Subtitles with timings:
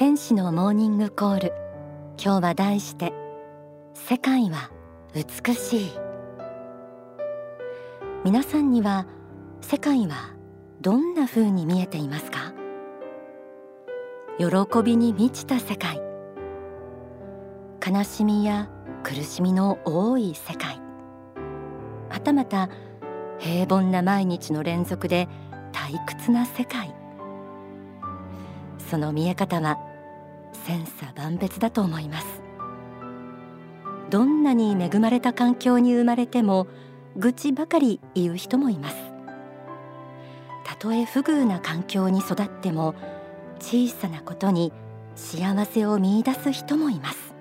[0.00, 1.52] 天使のモーニングコール。
[2.16, 3.12] 今日は題して
[3.92, 4.70] 世界は
[5.12, 5.90] 美しい。
[8.24, 9.06] 皆さんには
[9.60, 10.34] 世界は
[10.80, 12.54] どんな風に見えていますか？
[14.38, 14.46] 喜
[14.82, 16.00] びに満ちた世界。
[17.86, 18.70] 悲しみや
[19.02, 20.80] 苦しみの多い世界。
[22.08, 22.70] はたまた
[23.38, 25.28] 平凡な毎日の連続で
[25.72, 26.94] 退屈な世界。
[28.78, 29.78] その見え方は
[30.70, 32.26] 千差万別だと思います。
[34.08, 36.68] どんなに恵まれた環境に生まれても
[37.16, 38.96] 愚痴ばかり言う人もいます。
[40.64, 42.94] たとえ不遇な環境に育っても
[43.58, 44.72] 小さなことに
[45.16, 47.34] 幸せを見出す人もいます。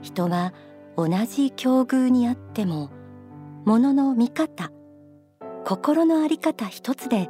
[0.00, 0.52] 人は
[0.96, 2.90] 同じ境遇にあっても
[3.64, 4.70] 物の見方
[5.64, 7.28] 心の在り方一つで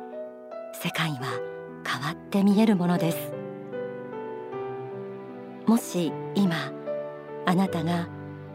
[0.75, 1.41] 世界は
[1.87, 3.42] 変わって見えるものです。
[5.67, 6.73] もし今
[7.47, 8.09] あなたが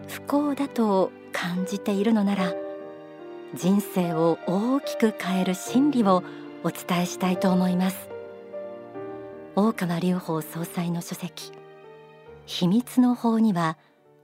[0.08, 2.54] 不幸だと感じているのなら
[3.56, 6.24] 人生を大きく変える真理を
[6.64, 8.10] お伝えしたいと思います。
[9.56, 11.52] 大川隆法総裁の書籍
[12.46, 13.78] 秘密の法には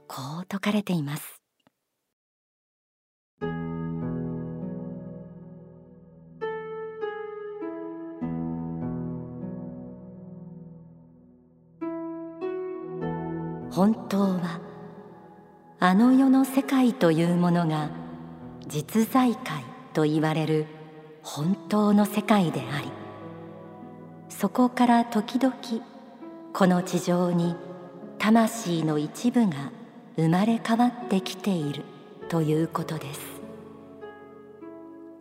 [0.08, 1.43] こう説かれています。
[15.94, 17.92] あの世の世界というものが
[18.68, 19.64] 実在界
[19.94, 20.66] と言われる
[21.22, 22.92] 本当の世界であり
[24.28, 25.54] そこから時々
[26.52, 27.56] この地上に
[28.18, 29.72] 魂の一部が
[30.16, 31.84] 生まれ変わってきている
[32.28, 33.22] ということです。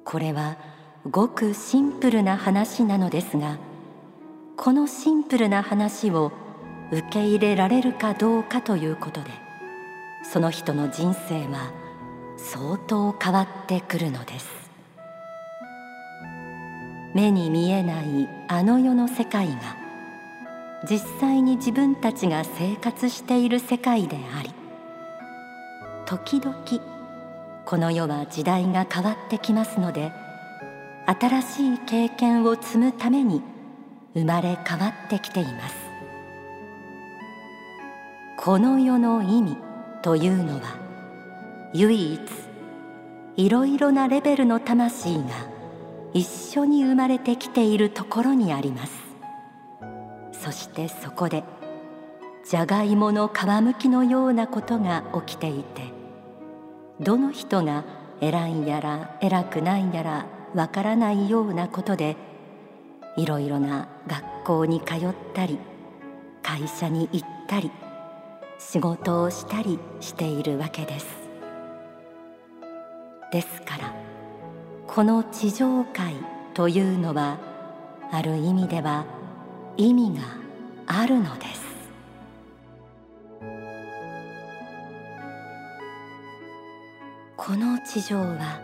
[0.06, 0.56] これは
[1.10, 3.58] ごくシンプルな話なのですが
[4.56, 6.32] このシンプルな話を
[6.91, 9.51] 受け入れられるかどうかということで
[10.22, 11.72] その人の人生は
[12.37, 14.62] 相当変わってくるのです。
[17.15, 19.77] 目に見えないあの世の世界が
[20.88, 24.50] 実際に自分たちが生活している世界であり
[26.06, 26.56] 時々
[27.66, 30.10] この世は時代が変わってきますので
[31.06, 33.43] 新しい経験を積むために
[34.15, 35.75] 生まれ変わってきています。
[38.37, 39.56] この世の意味
[40.02, 40.76] というのは
[41.72, 42.20] 唯一
[43.36, 45.24] いろいろなレベルの魂が
[46.12, 49.12] 一緒に生まれてきているところにあります。
[50.42, 51.44] そしてそこで
[52.44, 55.92] じゃがいもの皮むきのようなことが起きていて
[56.98, 57.84] どの人が
[58.20, 62.16] 偉いやら偉くないやらわからないようなことで
[63.16, 65.58] いろいろな学校に通ったり
[66.42, 67.70] 会社に行ったり
[68.70, 71.06] 仕事をしたりしているわけです。
[73.30, 73.92] ですから
[74.86, 76.14] この地上界
[76.54, 77.38] というのは
[78.10, 79.04] ある意味では
[79.76, 80.22] 意味が
[80.86, 81.62] あるのです。
[87.36, 88.60] この地上は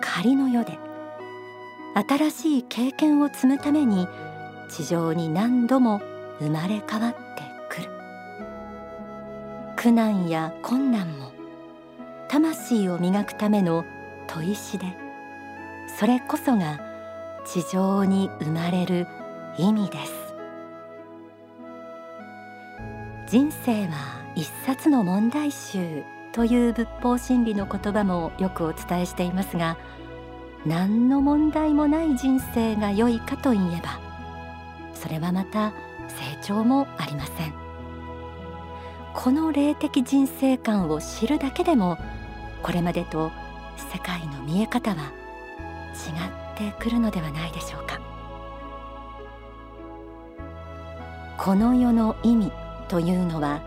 [0.00, 0.78] 仮の世で
[2.08, 4.08] 新しい経験を積むために
[4.68, 6.00] 地上に何度も
[6.40, 7.29] 生まれ変わって
[9.80, 11.32] 苦難や困難も
[12.28, 13.86] 魂を磨くための
[14.28, 14.84] 砥石で
[15.98, 16.78] それこそが
[17.46, 19.06] 地上に生まれる
[19.56, 20.12] 意味です。
[23.26, 26.04] 人生は一冊の問題集
[26.34, 29.78] という仏法真理の言葉もよくお伝えしていますが
[30.66, 33.98] 何の問題もない人生が良いかといえば
[34.92, 35.70] それはまた
[36.06, 37.69] 成長もありません。
[39.14, 41.98] この霊的人生観を知るだけでも
[42.62, 43.30] これまでと
[43.92, 45.12] 世界の見え方は
[46.56, 48.00] 違ってくるのではないでしょうか。
[51.38, 52.52] この世の意味
[52.88, 53.62] というのは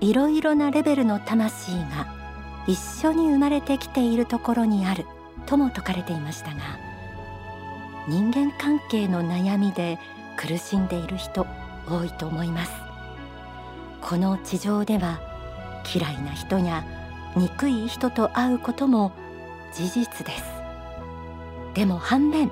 [0.00, 2.06] いろいろなレベルの魂が
[2.68, 5.04] 一緒に生まれてきているところにある
[5.46, 6.78] とも説かれていましたが
[8.06, 9.98] 人間関係の悩みで
[10.36, 11.46] 苦しんでいる人
[11.88, 12.87] 多いと思います。
[14.00, 15.20] この地上では
[15.94, 16.84] 嫌いな人や
[17.36, 19.12] 憎い人と会うことも
[19.72, 20.44] 事実です。
[21.74, 22.50] でも反面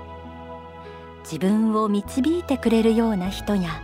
[1.25, 3.83] 自分を導いてくれるような人や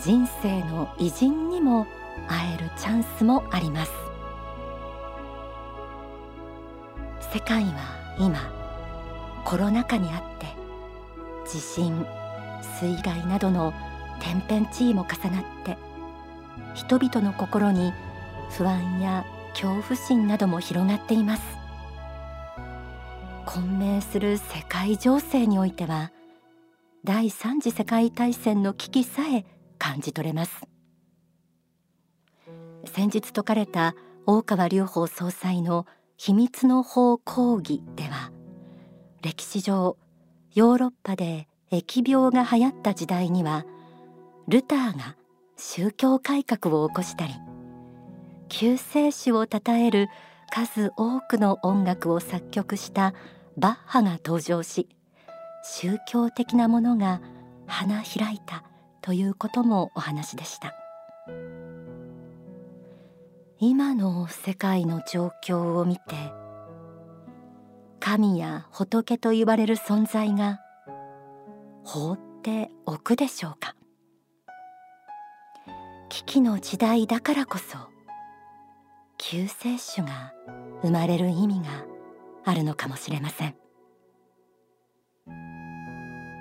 [0.00, 1.86] 人生の偉人にも
[2.26, 3.92] 会えるチャンスもあります。
[7.32, 8.38] 世界は今
[9.44, 10.46] コロナ禍にあって
[11.48, 12.06] 地震
[12.80, 13.72] 水害などの
[14.20, 15.76] 天変地異も重なって
[16.74, 17.92] 人々の心に
[18.50, 21.42] 不安や恐怖心なども広がっています。
[23.46, 26.12] 混迷する世界情勢においては
[27.04, 29.44] 第三次世界大戦の危機さえ
[29.78, 30.66] 感じ取れます。
[32.84, 33.94] 先日説かれた
[34.26, 38.32] 大川隆法総裁の秘密の法講義では
[39.22, 39.96] 歴史上
[40.54, 43.64] ヨーロッパで疫病が流行った時代には
[44.48, 45.16] ルターが
[45.60, 47.34] 宗教改革を起こしたり
[48.48, 50.08] 救世主を称える
[50.50, 53.12] 数多くの音楽を作曲した
[53.56, 54.88] バッハが登場し
[55.64, 57.20] 宗教的なものが
[57.66, 58.62] 花開いた
[59.02, 60.74] ということもお話でした。
[63.58, 66.02] 今の世界の状況を見て
[67.98, 70.60] 神や仏と言われる存在が
[71.84, 73.74] 放っておくでしょうか？
[76.08, 77.76] 危機の時代だからこそ
[79.18, 80.32] 救世主が
[80.82, 81.84] 生まれる意味が
[82.44, 83.54] あるのかもしれません。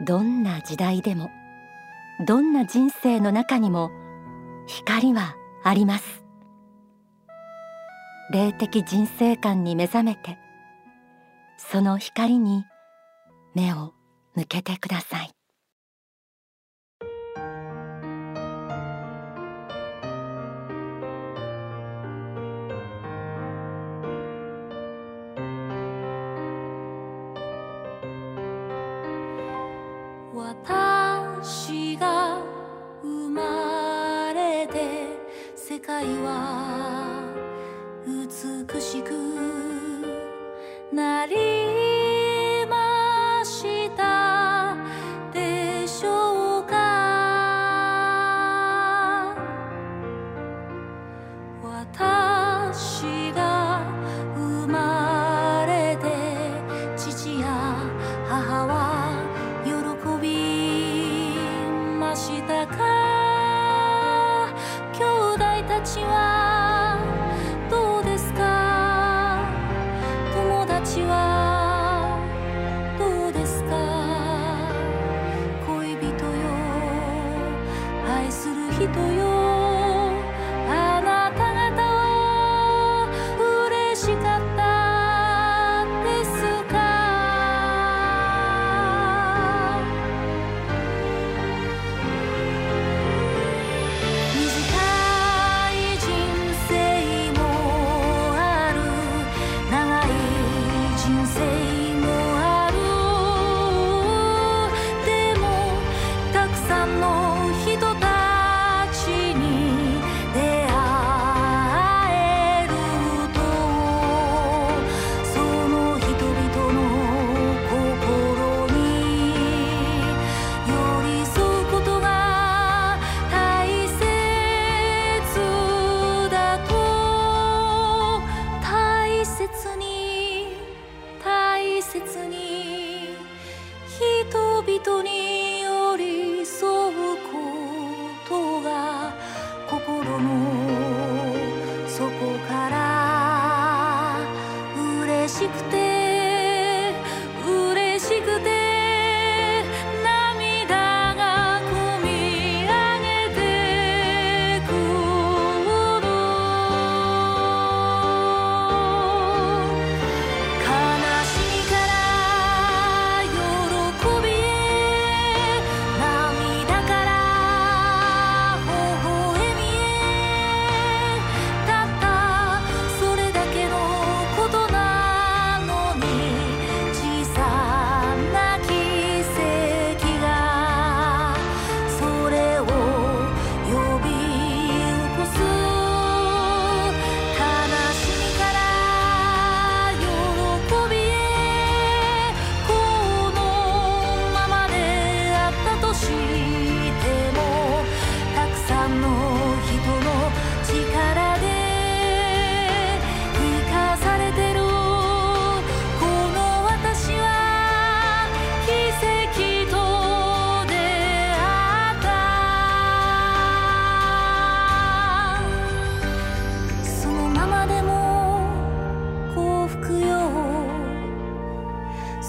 [0.05, 1.29] どんな時代でも
[2.25, 3.91] どんな人生の中にも
[4.67, 6.23] 光はあります。
[8.31, 10.37] 霊的人生観に目覚めて
[11.57, 12.65] その光に
[13.55, 13.93] 目を
[14.35, 15.37] 向けてください。
[35.97, 36.56] は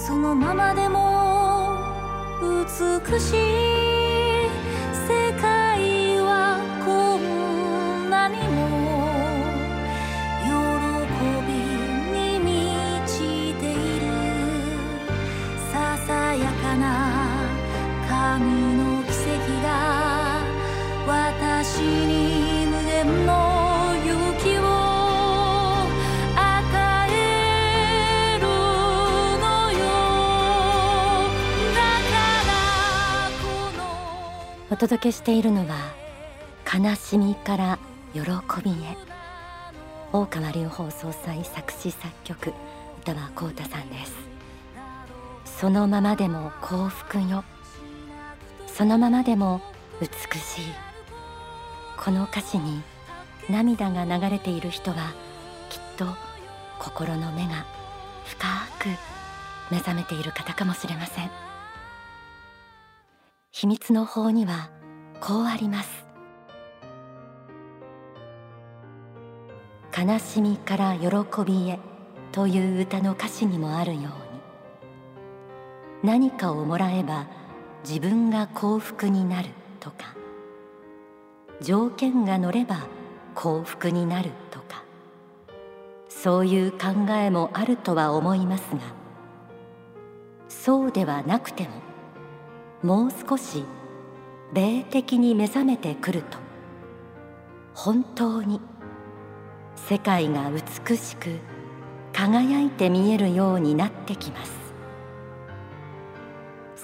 [0.09, 1.77] そのままでも
[2.41, 3.98] 美しい
[34.79, 35.93] 届けしているのは
[36.73, 37.79] 悲しみから
[38.13, 38.21] 喜
[38.63, 38.95] びへ。
[40.13, 42.53] 大川隆法総裁作詞作曲
[43.01, 44.15] 歌は浩太さんです。
[45.43, 47.43] そのままでも幸福よ。
[48.67, 49.59] そのままでも
[49.99, 50.07] 美
[50.39, 50.63] しい。
[51.97, 52.81] この歌詞に
[53.49, 55.13] 涙が流れている人は
[55.69, 56.05] きっと
[56.79, 57.65] 心の目が
[58.25, 58.47] 深
[58.79, 58.87] く
[59.71, 61.48] 目覚めている方かもしれません。
[63.51, 64.69] 秘密の法には
[65.19, 66.05] こうあります。
[69.97, 71.07] 悲しみから喜
[71.43, 71.79] びへ
[72.31, 74.09] という歌の歌詞にもあるように。
[76.03, 77.27] 何かをもらえば
[77.87, 80.15] 自分が幸福になるとか。
[81.61, 82.87] 条件が乗れば
[83.35, 84.83] 幸福になるとか。
[86.07, 88.81] そういう考えもあるとは思いますが
[90.49, 91.88] そうではなくても
[92.81, 93.65] もう少し
[94.53, 96.37] 霊的に目覚めてくると
[97.73, 98.61] 本当に
[99.75, 101.39] 世界が美しく
[102.13, 104.59] 輝いて見えるようになってきます。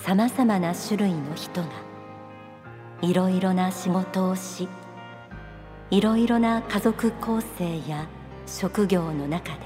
[0.06, 1.68] さまざまな種類の人が
[3.02, 4.70] いろいろな仕事をし
[5.90, 8.08] いろいろな家族構成や
[8.46, 9.60] 職業の中で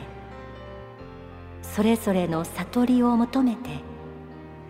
[1.61, 3.88] それぞれの悟りを求めて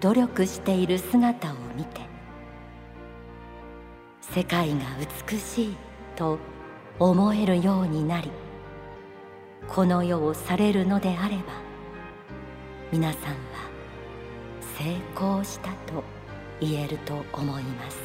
[0.01, 2.01] 努力している姿を見て
[4.21, 4.79] 世界が
[5.27, 5.75] 美しい
[6.15, 6.37] と
[6.99, 8.31] 思えるようになり
[9.67, 11.43] この世をされるのであれば
[12.91, 13.37] 皆さんは
[14.77, 16.03] 成功したと
[16.61, 17.97] 言えると思います。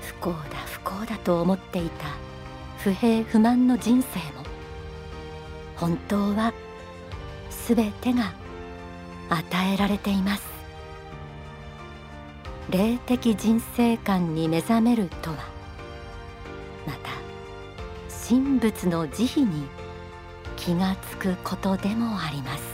[0.00, 2.06] 不幸だ不幸だと思っていた
[2.78, 4.45] 不平不満の人生も
[5.76, 6.52] 本当は
[7.50, 8.32] すべてが
[9.28, 10.44] 与えられています。
[12.70, 15.36] 霊的人生観に目覚めるとは
[16.86, 17.10] また
[18.28, 19.68] 神仏の慈悲に
[20.56, 22.64] 気がつくことでもあります。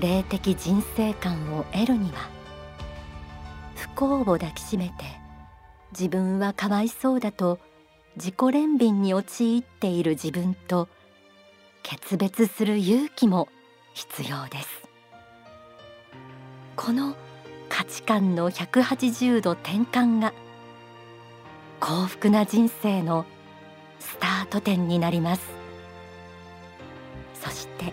[0.00, 2.28] 霊的人生観を得るには
[3.76, 5.04] 不幸を抱きしめて
[5.92, 7.58] 自分はかわいそうだと
[8.16, 10.88] 自己憐憫に陥っている自分と
[11.82, 13.48] 決別する勇気も
[13.94, 14.88] 必要です。
[16.76, 17.14] この
[17.68, 20.32] 価値観の180度転換が
[21.78, 23.24] 幸福な人生の
[23.98, 25.42] スタート点になります。
[27.34, 27.92] そして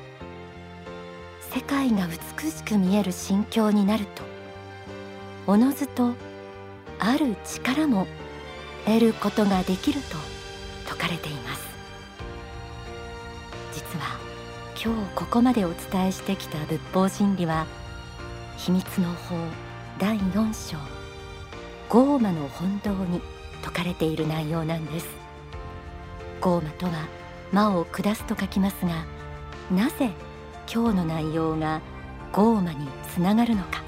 [1.52, 4.24] 世界が美しく見える心境になると
[5.46, 6.14] おのずと
[7.00, 8.08] ある力も
[8.88, 10.16] 得ることができると
[10.86, 11.68] 説かれています。
[13.74, 14.18] 実は
[14.82, 17.68] 今日ここまでお伝えしてきた仏法真理は
[18.56, 19.36] 秘密の法
[20.00, 20.78] 第4章
[21.90, 23.22] ゴーマの本堂に
[23.60, 25.08] 説かれている内容なんです。
[26.40, 26.94] ゴーマとは
[27.52, 29.06] 魔を下すと書きますが
[29.70, 30.12] なぜ
[30.74, 31.82] 今日の内容が
[32.32, 33.84] ゴーマにつながるのか。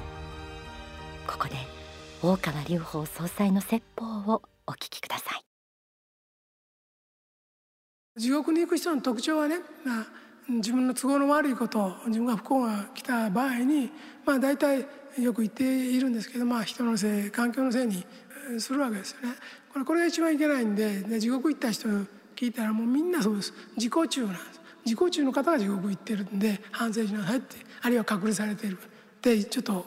[1.25, 1.55] ここで
[2.21, 5.43] 大川隆法総裁の説法をお聞きください。
[8.15, 10.05] 地獄に行く人の特徴はね、まあ、
[10.47, 13.89] 自分の都合の悪いこと自分が不幸が来た場合に、
[14.25, 14.85] まあ、大体
[15.19, 18.05] よく言っているんですけど、まあ、人のせい環境のせいに
[18.59, 19.35] するわけですよね。
[19.73, 21.87] これこれが一番いけないんでで地獄行った人
[22.35, 23.53] 聞いたらもうみんなそうです。
[23.75, 24.61] 自己中なんです。
[24.85, 28.77] 自己中の方が地獄行ってるんで反省しなさいってあるいは隔離されている。
[29.21, 29.85] でちょっと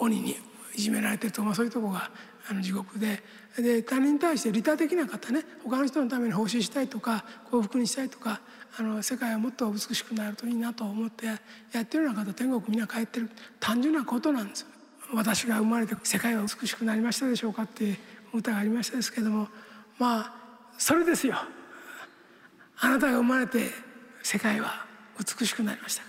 [0.00, 0.36] 鬼に
[0.74, 2.10] いじめられてるとか、まあ、そういうとこが
[2.50, 3.22] あの地獄で。
[3.56, 5.44] で他人に対して利他的な方ね。
[5.64, 8.40] 他の人のために奉仕したいとか幸福にしたいとか
[8.78, 11.38] あの世界はもっと美しくなるといいなと思ってや
[11.80, 13.30] ってるような方天国みんな帰ってる。
[13.58, 14.66] 単純なことなんです
[15.12, 17.98] 私が生まれて世界は美しくなりましたでしょうかって
[18.32, 19.48] 歌がありましたですけども。
[19.98, 20.34] まあ
[20.78, 21.36] それですよ。
[22.82, 23.70] あなたが生まれて
[24.22, 24.86] 世界は
[25.18, 26.08] 美しくなりましたか？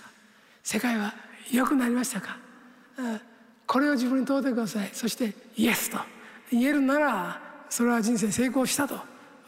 [0.62, 1.12] 世界は
[1.50, 2.38] 良くなりましたか？
[3.66, 4.90] これを自分に問うてください。
[4.92, 5.98] そしてイエスと。
[6.52, 8.96] 言えるならそれは人生成功したと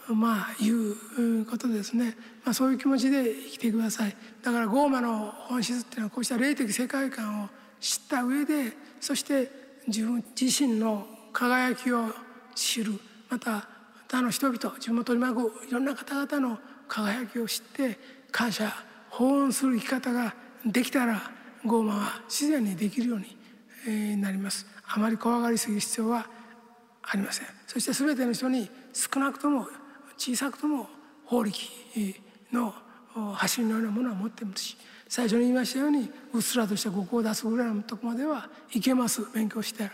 [0.09, 4.15] まあいうことですね、まあ、そういう気持ちで生きてください。
[4.43, 7.49] だからゴーマの本質っていうのはこうした霊的世界観を
[7.81, 9.51] 知った上でそして
[9.87, 12.07] 自分自身の輝きを
[12.55, 12.93] 知る。
[13.31, 13.67] また
[14.09, 17.99] 他の人々自分を取り巻くいろんな方々の輝きを知って
[18.31, 18.73] 感謝
[19.09, 20.35] 奉恩する生き方が
[20.67, 21.31] できたら
[21.65, 23.37] 傲慢は自然にできるように、
[23.89, 24.67] え、なります。
[24.87, 26.27] あまり怖がりすぎる必要は
[27.07, 27.47] ありません。
[27.67, 29.69] そして全ての人に少なくとも
[30.17, 30.89] 小さくとも
[31.25, 31.71] 法力
[32.53, 32.75] の
[33.35, 34.77] 走りのようなものは持ってますし
[35.09, 39.23] 最初に言いましたようにうっすらとした語を出すぐらいのとこまではいけます。
[39.33, 39.85] 勉強して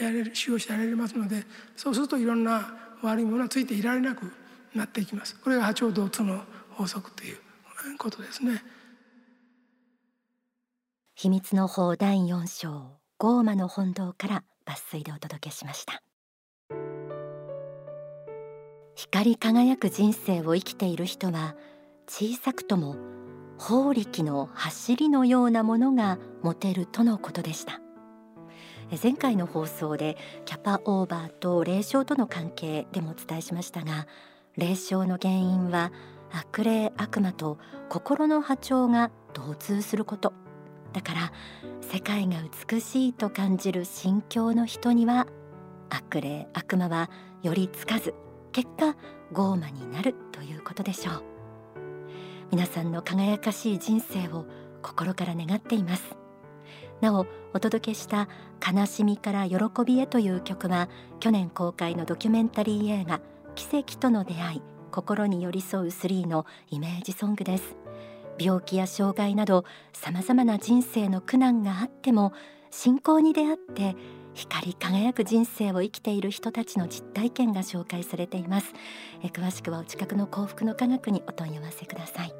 [0.00, 1.44] やれる使用してやれますので
[1.76, 4.30] そうするといろんな悪いものはついていられなく
[4.74, 5.36] なっていきます。
[5.36, 7.38] これが波長同通の法則という
[7.98, 8.62] ことですね。
[11.14, 16.02] 秘密の法第4章ゴーマの本堂から抜粋でお届けしました。
[18.98, 21.54] 光り輝く人生を生きている人は
[22.08, 22.96] 小さくとも
[23.56, 27.80] 法力の走りのようなものが持てるとのことでした。
[29.00, 34.08] 前回の放送でキャパオーバーと霊障との関係でもお伝えしましたが
[34.56, 35.92] 霊障の原因は
[36.32, 40.32] 悪霊悪魔と心の波長が同通すること。
[40.92, 41.32] だから
[41.82, 42.38] 世界が
[42.68, 45.28] 美しいと感じる心境の人には
[45.88, 47.08] 悪霊悪魔は
[47.44, 48.12] よりつかず
[48.52, 48.96] 結果
[49.32, 51.22] 傲慢になるということでしょう。
[52.50, 54.46] 皆さんの輝かしい人生を
[54.82, 56.16] 心から願っています。
[57.00, 58.28] なおお届けした
[58.66, 60.88] 悲しみから喜びへという曲は
[61.20, 63.20] 去年公開のドキュメンタリー映画
[63.54, 67.76] 奇跡との出会い心に寄り添う3のイメージソングです。
[68.38, 72.32] 病気や障害など様々な人生の苦難があっても
[72.70, 73.96] 信仰に出会って
[74.38, 78.72] 光り輝く人生を生きている人たちの実体験が紹介されています。
[79.24, 82.32] え詳しくはお近くの幸福の科学にお問い合わせください。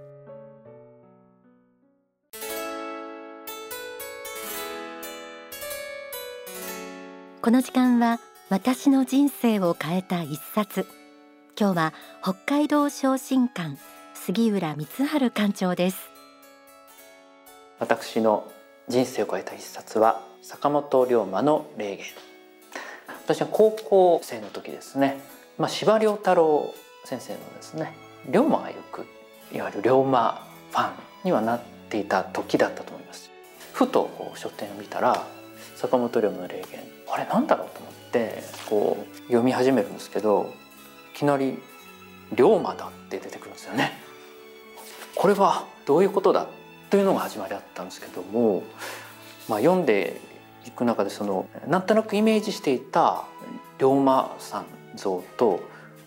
[7.42, 10.86] この時間は私の人生を変えた一冊。
[11.58, 13.76] 今日は北海道昇進館
[14.14, 15.98] 杉浦光晴館長です。
[17.80, 18.48] 私の
[18.86, 22.06] 人生を変えた一冊は坂本龍馬の霊言。
[23.24, 25.20] 私は高校生の時ですね、
[25.58, 26.74] まあ、司馬遼太郎
[27.04, 27.92] 先生のですね
[28.30, 29.06] 龍馬が行く
[29.52, 30.92] いわゆる龍馬ファン
[31.24, 33.30] にはなっていた時だったと思います。
[33.72, 35.26] ふとこう書店を見たら
[35.76, 36.80] 坂本龍馬の霊言
[37.12, 40.52] あれなんだろうと思ってこう読み始めるんですけど
[41.14, 41.58] いきなり
[42.34, 43.92] 「龍馬だ」って出てくるんですよね。
[45.14, 46.46] これはどういうことだ
[46.90, 48.62] というのが始まりだったんですけども、
[49.48, 50.20] まあ、読んで
[50.68, 53.24] いく中でそのなんとなくイメージしていた
[53.78, 55.60] 龍馬さん像と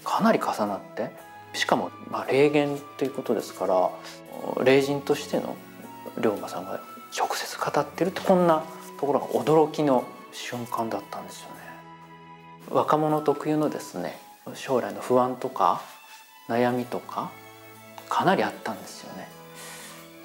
[0.04, 1.12] かなり重なって
[1.54, 3.90] しかもまあ霊言ということですから
[4.64, 5.56] 霊人としての
[6.22, 6.80] 龍馬さんが
[7.18, 8.64] 直接語ってるってこんな
[9.00, 11.56] ところが驚きの瞬間だったんですよね。
[12.70, 14.18] 若者特有のですね
[14.54, 15.82] 将来の不安とか
[16.48, 17.32] 悩みとか
[18.10, 19.28] かなりあったんですよね。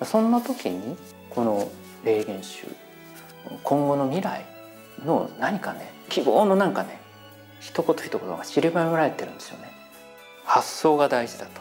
[0.05, 0.97] そんな時に
[1.31, 1.69] この
[2.05, 2.67] 霊言集
[3.63, 4.45] 今後の未来
[5.05, 7.01] の何かね希望のなんかね
[7.61, 9.71] 一言一言が散りばめられてるんですよね。
[10.45, 11.61] 発想が大事だと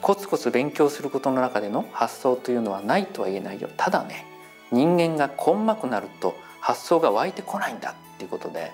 [0.00, 4.26] コツコツ勉強することの中での発想というのはないとは言えないよただね
[4.72, 8.72] 人間が根負くなると発想が湧いてこないんだっていうことで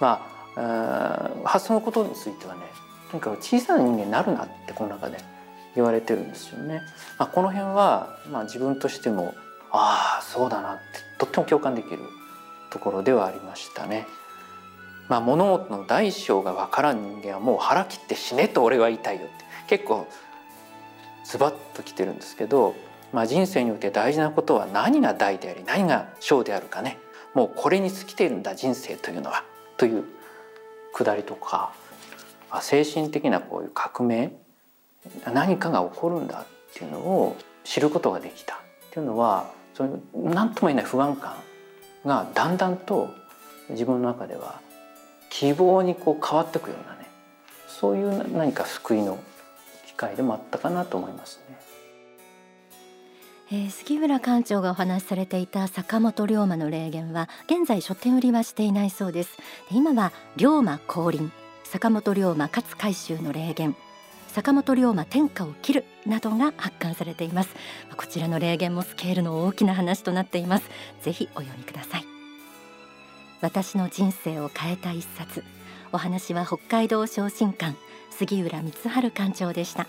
[0.00, 0.26] ま
[0.56, 2.60] あ発想のことについてはね
[3.10, 5.18] とにかく小さな人間になるなってこの中で
[5.74, 6.80] 言われてるんですよね。
[7.18, 9.34] まあ、この辺は、まあ、自分としても
[9.76, 10.82] ああそうだなって
[11.18, 11.98] とっても共感できる
[12.70, 14.06] ところではありましたね。
[15.08, 20.08] まあ、物事の大小が分からん人間はもう腹切って死ねと俺は言いたいよって結構
[21.24, 22.74] ズバッときてるんですけど、
[23.12, 26.98] まあ、人生において大事なことは何が大であり何が小であるかね
[27.34, 29.44] もうこれに尽きているんだ人生というのは
[29.76, 30.04] という
[30.94, 31.74] くだりとか
[32.62, 34.32] 精神的なこういう革命
[35.30, 38.58] 何かが起こるんだっていうのを知ることができたっ
[38.90, 41.34] ていうのはそういう何とも言えない不安感
[42.06, 43.12] がだんだんと
[43.70, 44.60] 自分の中では
[45.30, 47.08] 希望にこう変わっていくようなね
[47.66, 49.18] そういう何か救いの
[49.86, 51.58] 機会でもあったかなと思いますね。
[53.52, 59.36] えー、杉浦館長がお話しされていた坂本龍馬の霊言は現在書店売りはしていないそうです
[59.70, 61.30] 今は龍馬降臨
[61.62, 63.76] 坂本龍馬勝海舟の霊言
[64.34, 67.50] 坂本龍馬天下を切るなどが発刊されています。
[67.96, 70.68] こちらの霊言もスケールの大きな話となっています。
[71.02, 72.04] ぜひお読みください。
[73.40, 75.44] 私の人生を変えた一冊。
[75.92, 77.76] お話は北海道昇進館
[78.10, 79.86] 杉浦光晴館長でした。